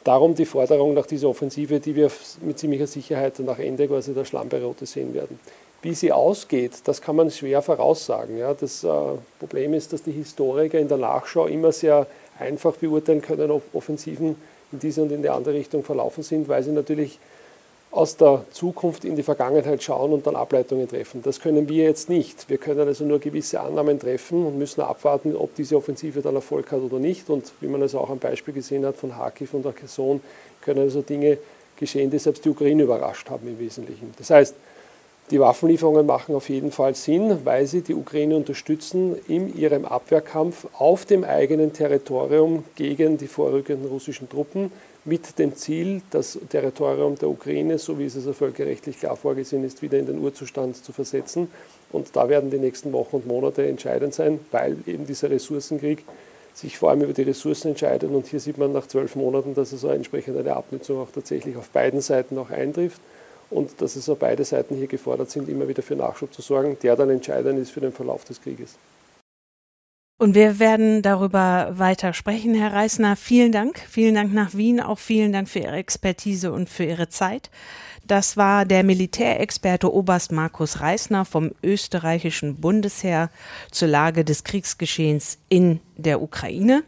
[0.03, 4.25] Darum die Forderung nach dieser Offensive, die wir mit ziemlicher Sicherheit nach Ende quasi der
[4.25, 5.39] Schlammperiode sehen werden.
[5.81, 8.37] Wie sie ausgeht, das kann man schwer voraussagen.
[8.37, 8.53] Ja.
[8.53, 8.89] Das äh,
[9.39, 12.07] Problem ist, dass die Historiker in der Nachschau immer sehr
[12.39, 14.35] einfach beurteilen können, ob Offensiven
[14.71, 17.19] in diese und in die andere Richtung verlaufen sind, weil sie natürlich
[17.93, 21.21] aus der Zukunft in die Vergangenheit schauen und dann Ableitungen treffen.
[21.21, 22.49] Das können wir jetzt nicht.
[22.49, 26.71] Wir können also nur gewisse Annahmen treffen und müssen abwarten, ob diese Offensive dann Erfolg
[26.71, 27.29] hat oder nicht.
[27.29, 30.21] Und wie man es auch am Beispiel gesehen hat von Kharkiv und der Kherson,
[30.61, 31.37] können also Dinge
[31.77, 34.11] geschehen, die selbst die Ukraine überrascht haben im Wesentlichen.
[34.17, 34.55] Das heißt,
[35.31, 40.67] Die Waffenlieferungen machen auf jeden Fall Sinn, weil sie die Ukraine unterstützen in ihrem Abwehrkampf
[40.77, 44.69] auf dem eigenen Territorium gegen die vorrückenden russischen Truppen
[45.05, 49.81] mit dem Ziel, das Territorium der Ukraine, so wie es also völkerrechtlich klar vorgesehen ist,
[49.81, 51.49] wieder in den Urzustand zu versetzen.
[51.91, 56.03] Und da werden die nächsten Wochen und Monate entscheidend sein, weil eben dieser Ressourcenkrieg
[56.53, 58.09] sich vor allem über die Ressourcen entscheidet.
[58.11, 61.69] Und hier sieht man nach zwölf Monaten, dass also entsprechend eine Abnutzung auch tatsächlich auf
[61.69, 63.01] beiden Seiten auch eintrifft
[63.49, 66.95] und dass also beide Seiten hier gefordert sind, immer wieder für Nachschub zu sorgen, der
[66.95, 68.75] dann entscheidend ist für den Verlauf des Krieges.
[70.23, 73.17] Und wir werden darüber weiter sprechen, Herr Reisner.
[73.17, 73.85] Vielen Dank.
[73.89, 74.79] Vielen Dank nach Wien.
[74.79, 77.51] Auch vielen Dank für Ihre Expertise und für Ihre Zeit.
[78.07, 83.31] Das war der Militärexperte Oberst Markus Reisner vom österreichischen Bundesheer
[83.69, 86.83] zur Lage des Kriegsgeschehens in der Ukraine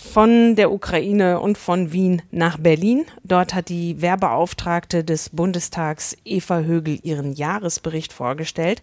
[0.00, 3.04] von der Ukraine und von Wien nach Berlin.
[3.22, 8.82] Dort hat die Wehrbeauftragte des Bundestags Eva Högel ihren Jahresbericht vorgestellt.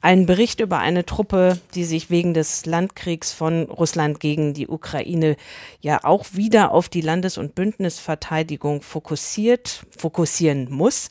[0.00, 5.36] Ein Bericht über eine Truppe, die sich wegen des Landkriegs von Russland gegen die Ukraine
[5.80, 11.08] ja auch wieder auf die Landes- und Bündnisverteidigung fokussiert, fokussieren muss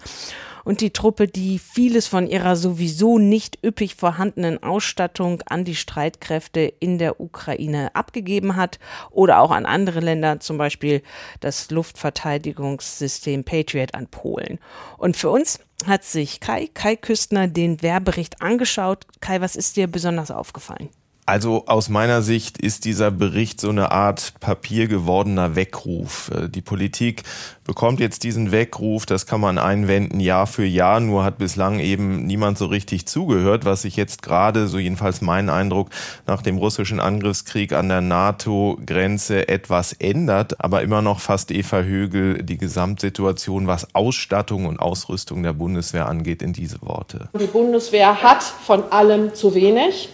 [0.68, 6.60] und die Truppe, die vieles von ihrer sowieso nicht üppig vorhandenen Ausstattung an die Streitkräfte
[6.60, 8.78] in der Ukraine abgegeben hat
[9.10, 11.04] oder auch an andere Länder, zum Beispiel
[11.40, 14.60] das Luftverteidigungssystem Patriot an Polen.
[14.98, 19.08] Und für uns hat sich Kai, Kai Küstner, den Wehrbericht angeschaut.
[19.22, 20.90] Kai, was ist dir besonders aufgefallen?
[21.30, 26.32] Also aus meiner Sicht ist dieser Bericht so eine Art papiergewordener Weckruf.
[26.34, 27.24] Äh, die Politik
[27.66, 32.26] bekommt jetzt diesen Weckruf, das kann man einwenden Jahr für Jahr, nur hat bislang eben
[32.26, 35.90] niemand so richtig zugehört, was sich jetzt gerade, so jedenfalls mein Eindruck,
[36.28, 42.42] nach dem russischen Angriffskrieg an der NATO-Grenze etwas ändert, aber immer noch fast Eva Högel
[42.42, 47.28] die Gesamtsituation, was Ausstattung und Ausrüstung der Bundeswehr angeht, in diese Worte.
[47.38, 50.08] Die Bundeswehr hat von allem zu wenig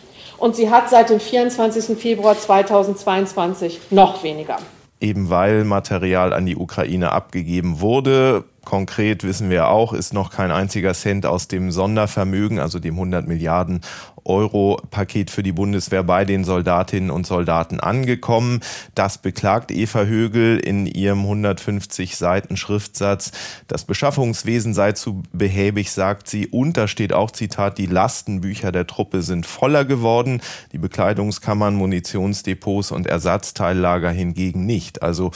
[0.44, 1.98] und sie hat seit dem 24.
[1.98, 4.58] Februar 2022 noch weniger.
[5.00, 10.52] Eben weil Material an die Ukraine abgegeben wurde, Konkret wissen wir auch, ist noch kein
[10.52, 13.82] einziger Cent aus dem Sondervermögen, also dem 100 Milliarden
[14.26, 18.62] Euro-Paket für die Bundeswehr bei den Soldatinnen und Soldaten angekommen.
[18.96, 23.32] Das beklagt Eva Högel in ihrem 150 Seiten Schriftsatz.
[23.68, 26.48] Das Beschaffungswesen sei zu behäbig, sagt sie.
[26.48, 30.42] Und da steht auch Zitat, die Lastenbücher der Truppe sind voller geworden.
[30.72, 35.04] Die Bekleidungskammern, Munitionsdepots und Ersatzteillager hingegen nicht.
[35.04, 35.32] Also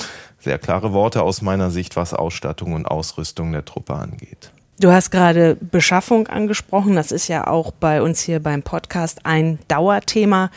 [0.47, 4.53] sehr klare Worte aus meiner Sicht, was Ausstattung und Ausrüstung der Truppe angeht.
[4.79, 6.95] Du hast gerade Beschaffung angesprochen.
[6.95, 10.49] Das ist ja auch bei uns hier beim Podcast ein Dauerthema.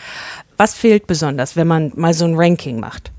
[0.57, 3.11] Was fehlt besonders, wenn man mal so ein Ranking macht?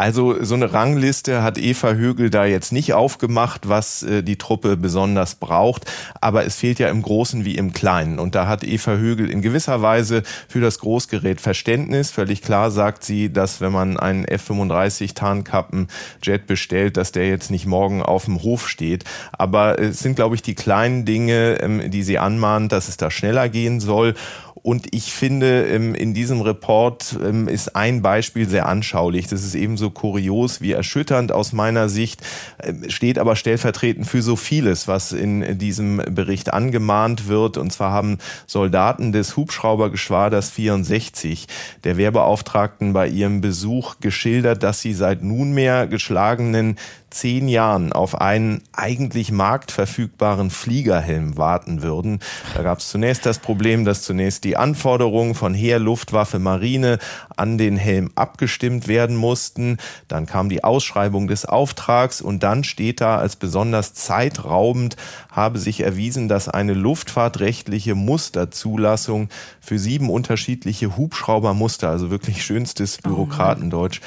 [0.00, 4.78] Also so eine Rangliste hat Eva Högel da jetzt nicht aufgemacht, was äh, die Truppe
[4.78, 5.84] besonders braucht.
[6.22, 8.18] Aber es fehlt ja im Großen wie im Kleinen.
[8.18, 12.10] Und da hat Eva Högel in gewisser Weise für das Großgerät Verständnis.
[12.12, 17.66] Völlig klar sagt sie, dass wenn man einen F-35 Tarnkappen-Jet bestellt, dass der jetzt nicht
[17.66, 19.04] morgen auf dem Hof steht.
[19.32, 23.10] Aber es sind, glaube ich, die kleinen Dinge, ähm, die sie anmahnt, dass es da
[23.10, 24.14] schneller gehen soll.
[24.62, 29.26] Und ich finde, ähm, in diesem Report ähm, ist ein Beispiel sehr anschaulich.
[29.26, 32.20] Das ist ebenso kurios wie erschütternd aus meiner Sicht,
[32.62, 37.56] ähm, steht aber stellvertretend für so vieles, was in diesem Bericht angemahnt wird.
[37.56, 41.46] Und zwar haben Soldaten des Hubschraubergeschwaders 64
[41.84, 46.76] der Wehrbeauftragten bei ihrem Besuch geschildert, dass sie seit nunmehr geschlagenen
[47.10, 52.20] zehn Jahren auf einen eigentlich marktverfügbaren Fliegerhelm warten würden.
[52.54, 56.98] Da gab es zunächst das Problem, dass zunächst die Anforderungen von Heer, Luftwaffe, Marine
[57.36, 59.78] an den Helm abgestimmt werden mussten.
[60.08, 64.96] Dann kam die Ausschreibung des Auftrags und dann steht da als besonders zeitraubend
[65.30, 69.28] habe sich erwiesen, dass eine luftfahrtrechtliche Musterzulassung
[69.60, 74.00] für sieben unterschiedliche Hubschraubermuster, also wirklich schönstes oh Bürokratendeutsch,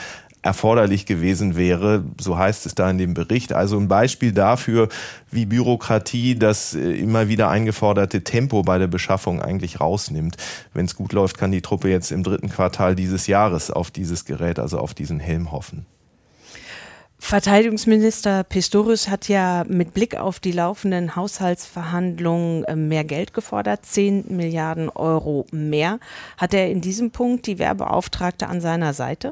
[0.44, 2.04] erforderlich gewesen wäre.
[2.20, 3.54] So heißt es da in dem Bericht.
[3.54, 4.90] Also ein Beispiel dafür,
[5.32, 10.38] wie Bürokratie das äh, immer wieder eingeforderte Tempo bei der Beschaffung eigentlich rausnimmt.
[10.74, 14.26] Wenn es gut läuft, kann die Truppe jetzt im dritten Quartal dieses Jahres auf dieses
[14.26, 15.86] Gerät, also auf diesen Helm hoffen.
[17.20, 24.26] Verteidigungsminister Pistorius hat ja mit Blick auf die laufenden Haushaltsverhandlungen äh, mehr Geld gefordert, 10
[24.36, 26.00] Milliarden Euro mehr.
[26.38, 29.32] Hat er in diesem Punkt die Werbeauftragte an seiner Seite?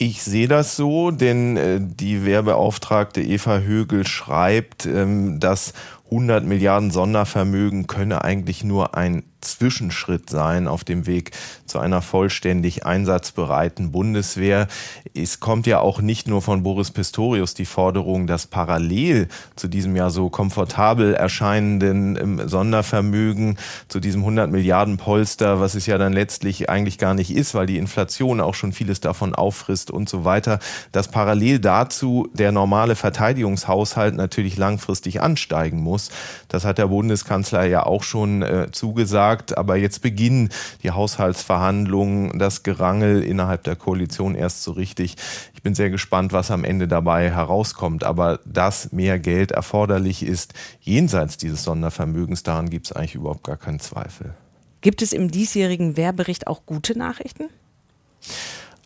[0.00, 5.72] Ich sehe das so, denn äh, die Wehrbeauftragte Eva Högel schreibt, ähm, dass
[6.10, 11.30] 100 Milliarden Sondervermögen könne eigentlich nur ein Zwischenschritt sein auf dem Weg
[11.64, 14.66] zu einer vollständig einsatzbereiten Bundeswehr.
[15.14, 19.94] Es kommt ja auch nicht nur von Boris Pistorius die Forderung, dass parallel zu diesem
[19.94, 26.12] ja so komfortabel erscheinenden ähm, Sondervermögen, zu diesem 100 Milliarden Polster, was es ja dann
[26.12, 30.24] letztlich eigentlich gar nicht ist, weil die Inflation auch schon vieles davon auffrisst und so
[30.24, 30.58] weiter,
[30.90, 35.97] dass parallel dazu der normale Verteidigungshaushalt natürlich langfristig ansteigen muss.
[36.48, 40.50] Das hat der Bundeskanzler ja auch schon äh, zugesagt gesagt, aber jetzt beginnen
[40.82, 45.16] die Haushaltsverhandlungen, das Gerangel innerhalb der Koalition erst so richtig.
[45.54, 48.04] Ich bin sehr gespannt, was am Ende dabei herauskommt.
[48.04, 53.56] Aber dass mehr Geld erforderlich ist, jenseits dieses Sondervermögens, daran gibt es eigentlich überhaupt gar
[53.56, 54.34] keinen Zweifel.
[54.80, 57.48] Gibt es im diesjährigen Wehrbericht auch gute Nachrichten?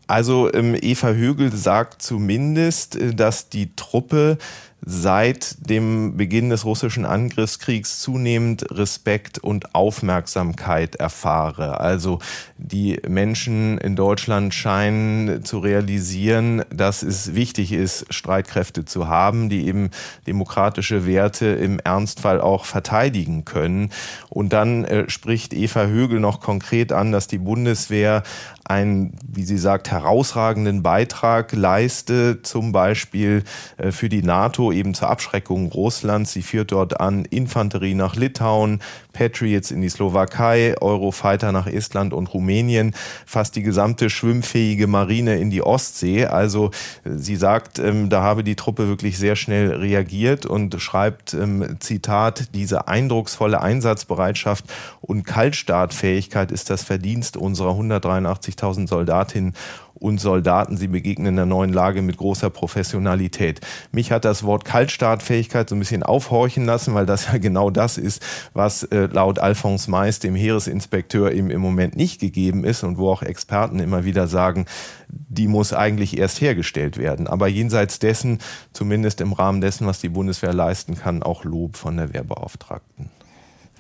[0.07, 4.39] Also ähm, Eva Högel sagt zumindest, äh, dass die Truppe
[4.85, 11.81] seit dem Beginn des russischen Angriffskriegs zunehmend Respekt und Aufmerksamkeit erfahre.
[11.81, 12.19] Also
[12.59, 19.67] die Menschen in Deutschland scheinen zu realisieren, dass es wichtig ist, Streitkräfte zu haben, die
[19.67, 19.91] eben
[20.27, 23.91] demokratische Werte im Ernstfall auch verteidigen können.
[24.31, 28.25] Und dann äh, spricht Eva Högel noch konkret an, dass die Bundeswehr
[28.65, 33.45] einen, wie sie sagt, herausragenden Beitrag leiste, zum Beispiel
[33.77, 36.33] äh, für die NATO eben zur Abschreckung Russlands.
[36.33, 38.81] Sie führt dort an Infanterie nach Litauen,
[39.13, 42.95] Patriots in die Slowakei, Eurofighter nach Estland und Rumänien,
[43.27, 46.27] fast die gesamte schwimmfähige Marine in die Ostsee.
[46.27, 46.71] Also
[47.05, 51.77] äh, sie sagt, ähm, da habe die Truppe wirklich sehr schnell reagiert und schreibt, ähm,
[51.81, 54.65] Zitat, diese eindrucksvolle Einsatzbereitschaft
[55.01, 59.55] und Kaltstartfähigkeit ist das Verdienst unserer 183.000 Soldatinnen
[60.03, 60.77] und Soldaten.
[60.77, 63.61] Sie begegnen der neuen Lage mit großer Professionalität.
[63.93, 67.99] Mich hat das Wort Kaltstartfähigkeit so ein bisschen aufhorchen lassen, weil das ja genau das
[67.99, 72.99] ist, was äh, laut Alphonse Mais, dem Heeresinspekteur, eben im Moment nicht gegeben ist und
[72.99, 74.67] wo auch Experten immer wieder sagen,
[75.09, 77.27] die muss eigentlich erst hergestellt werden.
[77.27, 78.39] Aber jenseits dessen,
[78.73, 83.11] zumindest im Rahmen dessen, was die Bundeswehr leisten kann, auch Lob von der Wehrbeauftragten.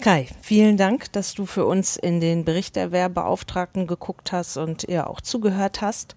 [0.00, 4.82] Kai, vielen Dank, dass du für uns in den Bericht der Wehrbeauftragten geguckt hast und
[4.84, 6.16] ihr auch zugehört hast.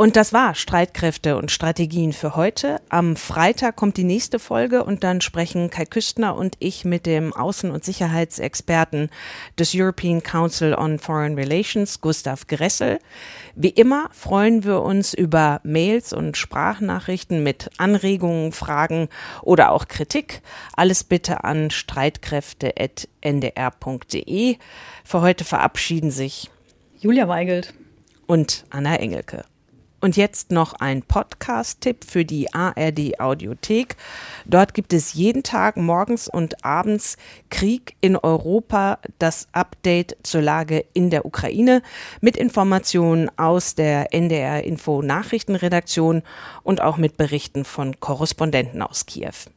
[0.00, 2.80] Und das war Streitkräfte und Strategien für heute.
[2.88, 7.32] Am Freitag kommt die nächste Folge und dann sprechen Kai Küstner und ich mit dem
[7.32, 9.10] Außen- und Sicherheitsexperten
[9.58, 13.00] des European Council on Foreign Relations, Gustav Gressel.
[13.56, 19.08] Wie immer freuen wir uns über Mails und Sprachnachrichten mit Anregungen, Fragen
[19.42, 20.42] oder auch Kritik.
[20.76, 24.58] Alles bitte an streitkräfte.ndr.de.
[25.02, 26.52] Für heute verabschieden sich
[27.00, 27.74] Julia Weigelt
[28.28, 29.42] und Anna Engelke.
[30.00, 33.96] Und jetzt noch ein Podcast-Tipp für die ARD Audiothek.
[34.44, 37.16] Dort gibt es jeden Tag morgens und abends
[37.50, 41.82] Krieg in Europa, das Update zur Lage in der Ukraine
[42.20, 46.22] mit Informationen aus der NDR Info Nachrichtenredaktion
[46.62, 49.48] und auch mit Berichten von Korrespondenten aus Kiew.